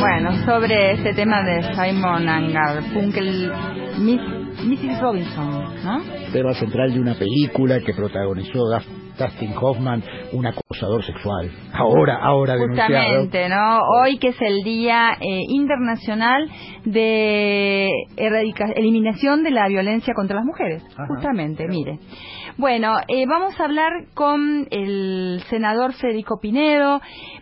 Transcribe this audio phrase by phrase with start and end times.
[0.00, 3.52] Bueno, sobre este tema de Simon and Garfunkel,
[3.98, 4.20] Miss,
[4.64, 5.00] Mrs.
[5.00, 6.02] Robinson, ¿no?
[6.32, 8.58] Tema central de una película que protagonizó
[9.18, 11.50] Dustin Hoffman, un acosador sexual.
[11.72, 12.88] Ahora, ahora denunciado.
[12.92, 13.80] Justamente, ¿no?
[14.02, 16.48] Hoy que es el Día eh, Internacional
[16.84, 20.82] de erradica- Eliminación de la Violencia contra las Mujeres.
[20.92, 21.06] Ajá.
[21.08, 21.98] Justamente, mire.
[22.56, 27.00] Bueno, eh, vamos a hablar con el senador Federico Pinedo.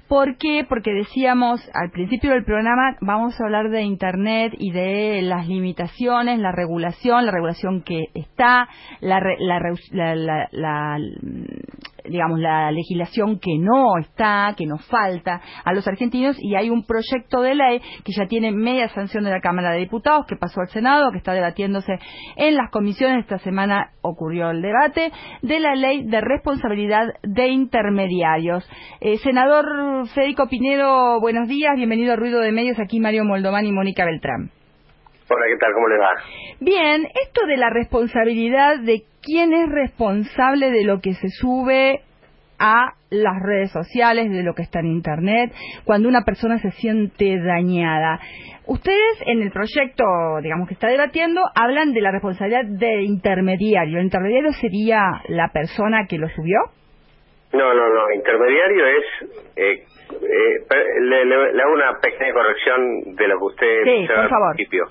[0.09, 0.65] ¿Por qué?
[0.69, 6.39] Porque decíamos al principio del programa, vamos a hablar de Internet y de las limitaciones,
[6.39, 8.69] la regulación, la regulación que está,
[9.01, 10.99] la, la- la- la-
[12.09, 16.85] digamos, la legislación que no está, que nos falta a los argentinos y hay un
[16.85, 20.61] proyecto de ley que ya tiene media sanción de la Cámara de Diputados, que pasó
[20.61, 21.99] al Senado, que está debatiéndose
[22.37, 23.25] en las comisiones.
[23.25, 25.13] Esta semana ocurrió el debate
[25.43, 28.69] de la ley de responsabilidad de intermediarios.
[29.01, 33.73] Eh, senador Federico Pinedo, buenos días, bienvenido a Ruido de Medios, aquí Mario Moldován y
[33.73, 34.56] Mónica Beltrán.
[35.29, 35.73] Hola, ¿qué tal?
[35.75, 36.11] ¿Cómo les va?
[36.61, 42.01] Bien, esto de la responsabilidad de quién es responsable de lo que se sube
[42.59, 45.53] a las redes sociales, de lo que está en Internet,
[45.85, 48.21] cuando una persona se siente dañada.
[48.67, 50.05] Ustedes en el proyecto,
[50.43, 53.99] digamos que está debatiendo, hablan de la responsabilidad de intermediario.
[53.99, 56.59] ¿El intermediario sería la persona que lo subió?
[57.53, 58.13] No, no, no.
[58.15, 59.05] Intermediario es.
[59.57, 64.19] Eh, eh, le, le- le hago una pequeña corrección de lo que usted Sí, por
[64.19, 64.55] al favor.
[64.57, 64.85] principio.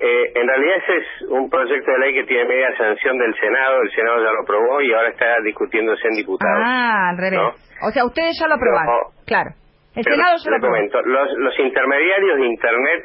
[0.00, 3.82] Eh, en realidad ese es un proyecto de ley que tiene media sanción del Senado,
[3.82, 6.62] el Senado ya lo aprobó y ahora está discutiéndose en diputados.
[6.64, 7.40] Ah, al revés.
[7.40, 7.48] ¿no?
[7.88, 8.94] O sea, ustedes ya lo aprobaron.
[8.94, 9.24] No.
[9.26, 9.50] Claro.
[9.96, 10.74] El Senado ya lo aprobó.
[10.74, 13.04] comento, los, los intermediarios de Internet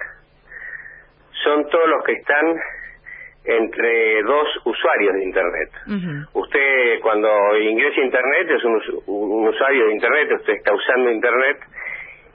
[1.44, 2.56] son todos los que están
[3.46, 5.70] entre dos usuarios de Internet.
[6.34, 11.58] Usted cuando ingresa a Internet es un, un usuario de Internet, usted está usando Internet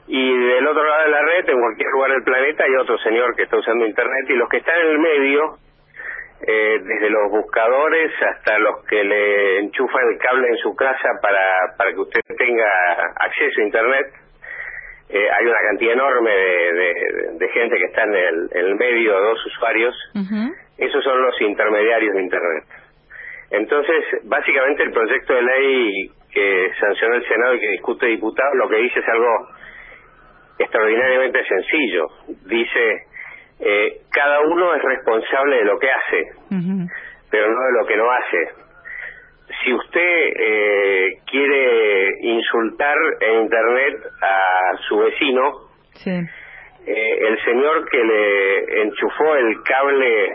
[0.09, 3.37] y del otro lado de la red, en cualquier lugar del planeta, hay otro señor
[3.37, 4.25] que está usando Internet.
[4.29, 5.57] Y los que están en el medio,
[6.47, 11.41] eh, desde los buscadores hasta los que le enchufan el cable en su casa para,
[11.77, 12.65] para que usted tenga
[13.21, 14.07] acceso a Internet,
[15.11, 18.75] eh, hay una cantidad enorme de, de- de gente que está en el, en el
[18.77, 19.95] medio, dos usuarios,
[20.79, 22.65] esos son los intermediarios de Internet.
[23.51, 28.69] Entonces, básicamente el proyecto de ley que sancionó el Senado y que discute diputado, lo
[28.69, 29.49] que dice es algo
[30.59, 32.07] extraordinariamente sencillo.
[32.47, 33.03] Dice,
[33.61, 36.31] eh, cada uno es responsable de lo que hace,
[37.31, 38.49] pero no de lo que no hace.
[39.65, 45.53] Si usted eh, quiere insultar en Internet a su vecino,
[45.95, 46.11] Sí.
[46.87, 50.33] eh, el señor que le enchufó el cable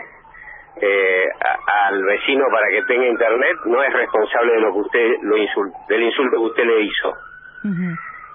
[0.80, 5.06] eh, a- al vecino para que tenga internet no es responsable de lo que usted
[5.22, 7.12] lo insul- del insulto que usted le hizo.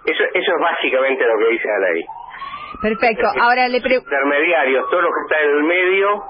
[0.06, 2.04] Eso eso es básicamente lo que dice la ley.
[2.82, 3.28] Perfecto.
[3.42, 4.10] Ahora le pregunto.
[4.10, 6.24] Intermediarios, todos los que están en el medio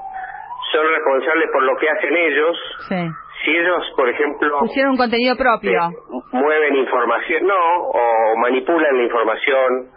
[0.72, 2.56] son responsables por lo que hacen ellos.
[2.88, 3.08] Sí.
[3.44, 5.72] Si ellos, por ejemplo, Pusieron un contenido propio.
[5.72, 5.96] eh,
[6.32, 7.56] mueven información, no,
[7.88, 9.88] o manipulan la información,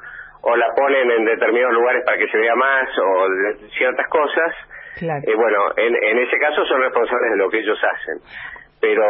[0.42, 4.56] o la ponen en determinados lugares para que se vea más, o de- ciertas cosas,
[4.98, 5.22] Claro.
[5.28, 8.18] eh, bueno, en, en ese caso son responsables de lo que ellos hacen.
[8.84, 9.06] Pero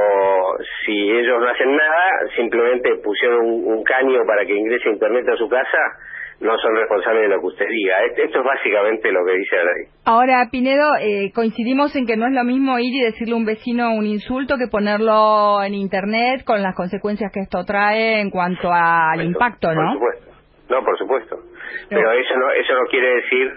[0.86, 5.36] si ellos no hacen nada, simplemente pusieron un, un caño para que ingrese internet a
[5.36, 5.80] su casa,
[6.42, 7.96] no son responsables de lo que usted diga.
[8.24, 9.86] Esto es básicamente lo que dice la ley.
[10.06, 13.46] Ahora, Pinedo, eh, coincidimos en que no es lo mismo ir y decirle a un
[13.46, 18.70] vecino un insulto que ponerlo en Internet con las consecuencias que esto trae en cuanto
[18.72, 19.94] al impacto, Por ¿no?
[19.94, 20.32] supuesto.
[20.70, 21.36] No, por supuesto.
[21.90, 23.52] Pero eso no, eso no quiere decir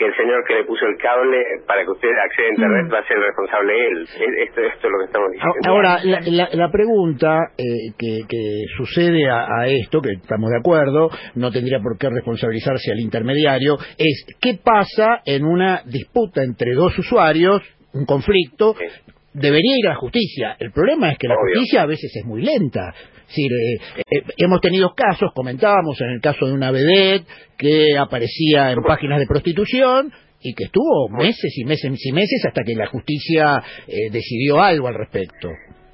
[0.00, 1.36] que el señor que le puso el cable
[1.68, 2.94] para que usted acceda a Internet Mm.
[2.94, 4.02] va a ser el responsable él.
[4.48, 5.68] Esto, esto es lo que estamos diciendo.
[5.68, 10.56] Ahora, la, la- la pregunta eh, que, que sucede a, a esto, que estamos de
[10.58, 16.72] acuerdo, no tendría por qué responsabilizarse al intermediario, es qué pasa en una disputa entre
[16.74, 17.60] dos usuarios,
[17.92, 18.86] un conflicto, Sí.
[19.34, 20.56] debería ir a la justicia.
[20.58, 21.54] El problema es que la Obvio.
[21.56, 22.94] justicia a veces es muy lenta.
[23.30, 28.72] Decir, eh, eh, hemos tenido casos, comentábamos en el caso de una vedette que aparecía
[28.72, 30.10] en páginas de prostitución
[30.42, 34.88] y que estuvo meses y meses y meses hasta que la justicia eh, decidió algo
[34.88, 35.46] al respecto.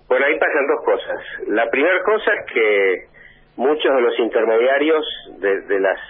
[0.08, 1.20] Bueno, ahí pasan dos cosas.
[1.48, 2.94] La primera cosa es que
[3.56, 5.04] muchos de los intermediarios
[5.36, 6.00] de, las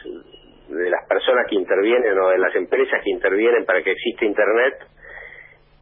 [0.69, 4.79] de las personas que intervienen o de las empresas que intervienen para que exista Internet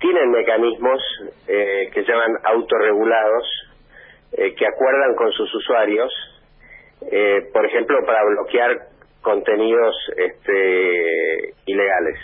[0.01, 1.03] tienen mecanismos
[1.49, 3.45] eh, que llaman autorregulados
[4.37, 6.13] eh, que acuerdan con sus usuarios,
[7.11, 8.89] eh, por ejemplo, para bloquear
[9.23, 12.19] contenidos este, ilegales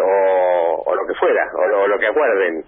[0.00, 2.64] o, lo que fuera, o lo que acuerden.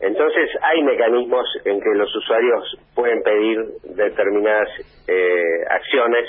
[0.00, 3.64] Entonces hay mecanismos en que los usuarios pueden pedir
[3.94, 4.68] determinadas
[5.08, 6.28] eh, acciones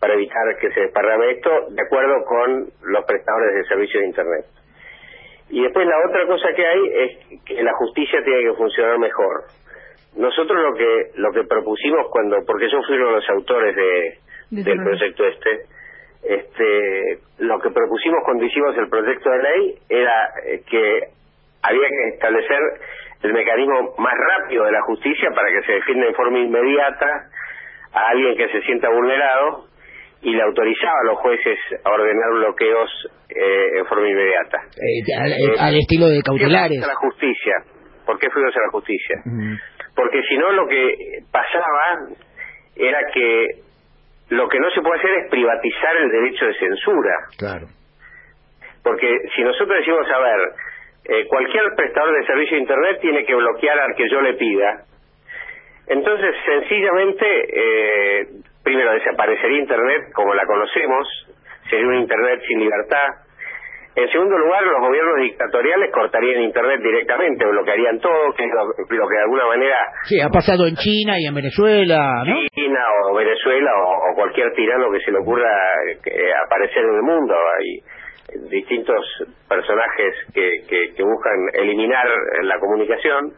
[0.00, 4.44] para evitar que se desparrame esto de acuerdo con los prestadores de servicios de Internet.
[5.50, 9.44] Y después la otra cosa que hay es que la justicia tiene que funcionar mejor.
[10.16, 14.18] Nosotros lo que lo que propusimos cuando, porque yo fui uno de los autores de,
[14.50, 15.50] del proyecto este,
[16.22, 21.00] este, lo que propusimos cuando hicimos el proyecto de ley era eh, que
[21.62, 22.60] había que establecer
[23.22, 27.06] el mecanismo más rápido de la justicia para que se defienda en forma inmediata
[27.92, 29.66] a alguien que se sienta vulnerado
[30.22, 32.90] y le autorizaba a los jueces a ordenar bloqueos
[33.28, 34.58] eh, en forma inmediata.
[34.76, 36.78] Eh, al, estilo de cautelares.
[36.80, 37.54] la justicia.
[38.06, 39.22] ¿Por qué fuimos a la justicia?
[39.94, 42.08] Porque si no lo que pasaba
[42.76, 43.46] era que
[44.28, 47.14] lo que no se puede hacer es privatizar el derecho de censura.
[47.38, 47.66] Claro.
[48.82, 50.40] Porque si nosotros decimos, a ver,
[51.08, 54.84] eh, cualquier prestador de servicio de Internet tiene que bloquear al que yo le pida.
[55.88, 58.26] Entonces, sencillamente, eh,
[58.64, 61.06] primero desaparecería Internet como la conocemos,
[61.70, 63.08] sería un Internet sin libertad.
[63.96, 69.14] En segundo lugar, los gobiernos dictatoriales cortarían Internet directamente, bloquearían todo, que es lo, que
[69.16, 69.76] de alguna manera...
[70.04, 72.36] Sí, ha pasado en China y en Venezuela, ¿no?
[72.52, 75.48] China o Venezuela o, cualquier tirano que se le ocurra
[76.04, 77.34] eh, aparecer en el mundo.
[77.58, 77.80] Hay,
[78.50, 79.06] distintos
[79.48, 82.06] personajes que, que, buscan eliminar
[82.42, 83.32] la comunicación.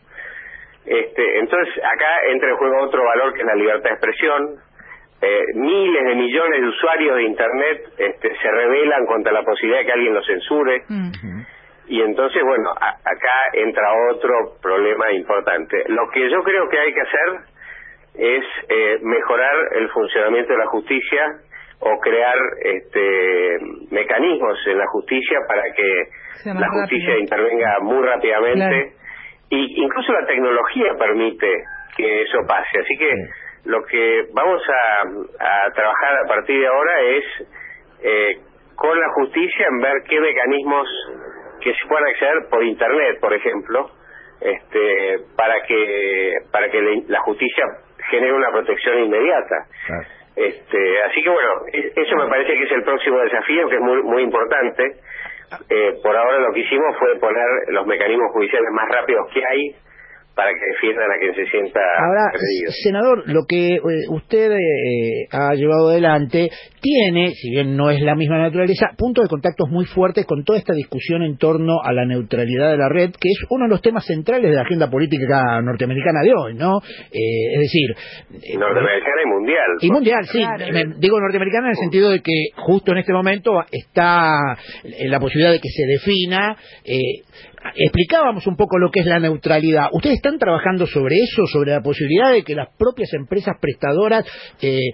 [0.86, 4.56] Este, entonces acá entra en juego otro valor que es la libertad de expresión.
[5.20, 9.86] Eh, miles de millones de usuarios de Internet este, se rebelan contra la posibilidad de
[9.86, 10.82] que alguien los censure.
[11.88, 15.84] Y entonces, bueno, acá entra otro problema importante.
[15.88, 17.40] Lo que yo creo que hay que hacer
[18.14, 21.22] es eh, mejorar el funcionamiento de la justicia
[21.80, 23.58] o crear este,
[23.90, 28.92] mecanismos en la justicia para que la justicia intervenga muy rápidamente.
[29.50, 31.48] Y incluso la tecnología permite
[31.96, 32.80] que eso pase.
[32.80, 33.10] Así que
[33.68, 37.24] lo que vamos a, a, trabajar a partir de ahora es
[38.02, 38.40] eh,
[38.74, 40.88] con la justicia en ver qué mecanismos
[41.60, 43.90] que se puedan acceder por internet por ejemplo
[44.40, 47.64] este para que para que la justicia
[48.10, 49.66] genere una protección inmediata.
[50.34, 54.02] Este, así que bueno, eso me parece que es el próximo desafío, que es muy,
[54.02, 54.84] muy importante.
[55.68, 59.74] Eh, por ahora lo que hicimos fue poner los mecanismos judiciales más rápidos que hay
[60.38, 62.30] para que defiendan a quien se sienta Ahora,
[62.84, 66.48] senador, lo que eh, usted eh, ha llevado adelante
[66.80, 70.60] tiene, si bien no es la misma naturaleza, puntos de contacto muy fuertes con toda
[70.60, 73.82] esta discusión en torno a la neutralidad de la red, que es uno de los
[73.82, 76.78] temas centrales de la agenda política norteamericana de hoy, ¿no?
[77.10, 78.60] Eh, es decir...
[78.60, 79.66] Norteamericana y mundial.
[79.80, 80.44] Y mundial, sí.
[80.98, 85.58] digo norteamericana en el sentido de que justo en este momento está la posibilidad de
[85.58, 86.56] que se defina
[87.74, 89.88] explicábamos un poco lo que es la neutralidad.
[89.92, 94.24] ¿Ustedes están trabajando sobre eso, sobre la posibilidad de que las propias empresas prestadoras
[94.62, 94.92] eh,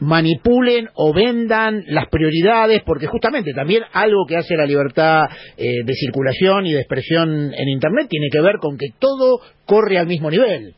[0.00, 2.82] manipulen o vendan las prioridades?
[2.84, 5.24] Porque justamente también algo que hace la libertad
[5.56, 9.98] eh, de circulación y de expresión en Internet tiene que ver con que todo corre
[9.98, 10.74] al mismo nivel.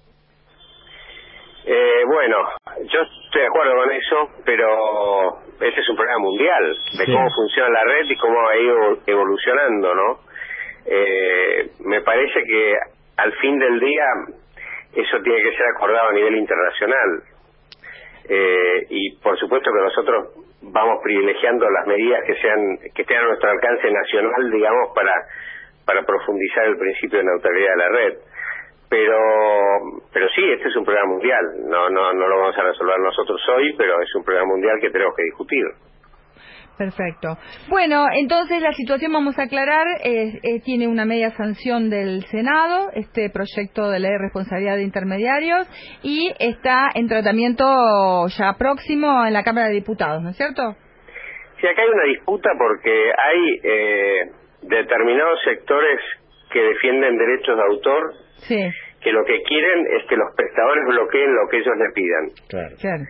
[1.69, 2.37] Eh, bueno,
[2.93, 7.71] yo estoy de acuerdo con eso, pero ese es un problema mundial de cómo funciona
[7.71, 10.21] la red y cómo ha ido evolucionando, ¿no?
[10.87, 12.75] Eh, me parece que
[13.17, 14.05] al fin del día
[14.95, 17.23] eso tiene que ser acordado a nivel internacional.
[18.29, 23.27] Eh, y por supuesto que nosotros vamos privilegiando las medidas que sean que estén a
[23.27, 25.13] nuestro alcance nacional, digamos, para
[25.85, 28.15] para profundizar el principio de neutralidad de la red.
[28.89, 29.19] Pero
[30.13, 31.45] pero sí, este es un problema mundial.
[31.69, 34.91] No no no lo vamos a resolver nosotros hoy, pero es un problema mundial que
[34.91, 35.65] tenemos que discutir.
[36.77, 37.39] Perfecto.
[37.69, 43.31] Bueno, entonces la situación vamos a aclarar, eh, tiene una media sanción del Senado, este
[43.31, 45.67] proyecto de ley de responsabilidad de intermediarios,
[46.03, 47.65] y está en tratamiento
[48.29, 50.77] ya próximo en la Cámara de Diputados, ¿no es cierto?
[51.61, 54.21] Sí, acá hay una disputa porque hay eh,
[54.63, 56.01] determinados sectores
[56.53, 58.13] que defienden derechos de autor,
[58.47, 62.77] que lo que quieren es que los prestadores bloqueen lo que ellos le pidan.
[62.79, 63.05] claro.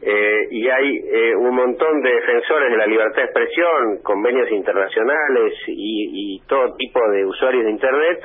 [0.00, 5.54] Eh, y hay eh, un montón de defensores de la libertad de expresión, convenios internacionales
[5.66, 8.20] y, todo tipo de usuarios de Internet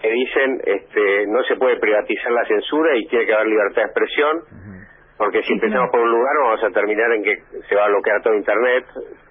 [0.00, 3.88] que dicen este, no se puede privatizar la censura y tiene que haber libertad de
[3.88, 4.40] expresión,
[5.18, 7.36] porque si empezamos por un lugar vamos a terminar en que
[7.68, 8.84] se va a bloquear todo Internet.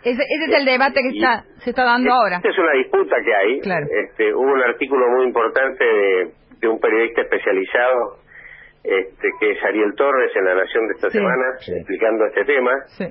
[0.04, 2.38] Ese, ese es el debate que Y- está, se está dando ahora.
[2.38, 3.60] Esta es una disputa que hay.
[3.62, 3.86] Claro.
[3.90, 8.18] Este, hubo un artículo muy importante de, de un periodista especializado,
[8.84, 11.18] este, que es Ariel Torres, en La Nación de esta Sí.
[11.18, 11.74] semana, Sí.
[11.74, 13.06] explicando este tema Sí.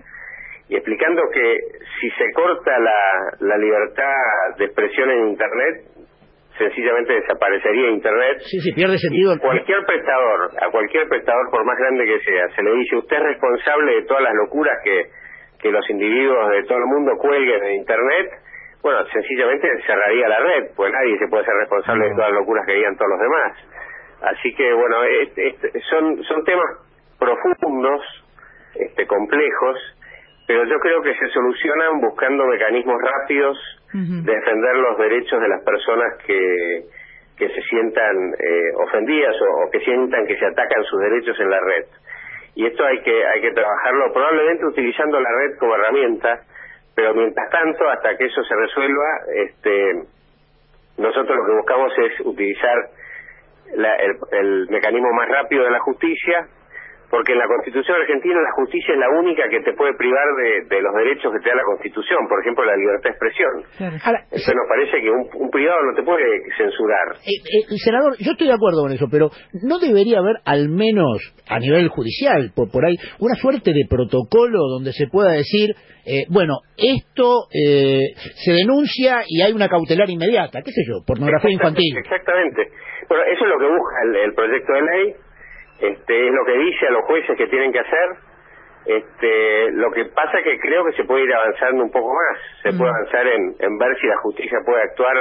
[0.68, 1.58] y explicando que
[2.00, 4.14] si se corta la, la libertad
[4.58, 5.74] de expresión en Internet,
[6.58, 8.38] sencillamente desaparecería Internet.
[8.40, 9.38] Sí, sí, pierde sentido.
[9.40, 13.22] Cualquier prestador, a cualquier prestador, por más grande que sea, se le dice usted es
[13.22, 15.06] responsable de todas las locuras que,
[15.60, 18.30] que los individuos de todo el mundo cuelguen en Internet.
[18.82, 22.66] Bueno, sencillamente cerraría la red, pues nadie se puede ser responsable de todas las locuras
[22.66, 23.52] que digan todos los demás.
[24.22, 26.66] Así que, bueno, es- es- son, son temas
[27.18, 28.00] profundos,
[28.74, 29.78] este, complejos,
[30.46, 33.58] pero yo creo que se solucionan buscando mecanismos rápidos
[34.24, 36.84] de defender los derechos de las personas que,
[37.36, 41.50] que se sientan eh, ofendidas o, o que sientan que se atacan sus derechos en
[41.50, 41.84] la red.
[42.54, 46.40] Y esto hay que hay que trabajarlo probablemente utilizando la red como herramienta,
[46.94, 49.92] pero mientras tanto, hasta que eso se resuelva, este,
[50.98, 52.76] nosotros lo que buscamos es utilizar
[53.74, 56.46] la- el, el mecanismo más rápido de la justicia,
[57.12, 60.64] porque en la Constitución argentina la justicia es la única que te puede privar de,
[60.64, 63.52] de los derechos que te da la Constitución, por ejemplo la libertad de expresión.
[63.76, 63.96] Claro.
[64.02, 66.24] Ahora, Entonces nos parece que un, un privado no te puede
[66.56, 67.20] censurar.
[67.20, 69.28] Eh, eh, senador, yo estoy de acuerdo con eso, pero
[69.60, 71.20] ¿no debería haber, al menos
[71.52, 75.76] a nivel judicial, por, por ahí, una suerte de protocolo donde se pueda decir,
[76.08, 81.52] eh, bueno, esto eh, se denuncia y hay una cautelar inmediata, qué sé yo, pornografía
[81.52, 81.92] infantil?
[81.92, 82.72] Exactamente.
[83.06, 85.14] Bueno, eso es lo que busca el, el proyecto de ley,
[85.82, 88.08] este, es lo que dice a los jueces que tienen que hacer.
[88.84, 92.38] Este, lo que pasa es que creo que se puede ir avanzando un poco más,
[92.62, 95.14] se puede avanzar en, en ver si la justicia puede actuar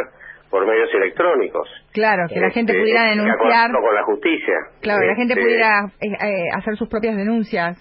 [0.49, 1.69] por medios electrónicos.
[1.93, 3.35] Claro, que la gente Este, pudiera de denunciar.
[3.69, 4.55] acuerdo con la justicia.
[4.81, 5.69] Claro, la gente Este, pudiera
[6.01, 7.77] eh, eh, hacer sus propias denuncias.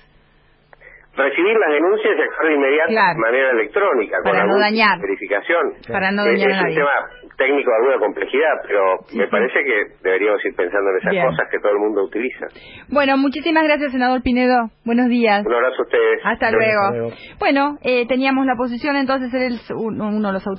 [1.16, 3.14] Recibir las denuncias y actuar de inmediato Claro.
[3.14, 5.00] de manera electrónica, Para con no dañar.
[5.00, 5.74] verificación.
[5.90, 6.96] Para no Es- dañar a es un tema
[7.36, 9.30] técnico de alguna complejidad, pero Sí, me sí.
[9.30, 11.26] parece que deberíamos ir pensando en esas Bien.
[11.26, 12.46] cosas que todo el mundo utiliza.
[12.88, 14.70] Bueno, muchísimas gracias, senador Pinedo.
[14.84, 15.44] Buenos días.
[15.46, 16.20] Un abrazo a ustedes.
[16.24, 17.12] Hasta Hasta luego.
[17.38, 20.58] Bueno, eh, teníamos la posición entonces, era el- uno de los autores.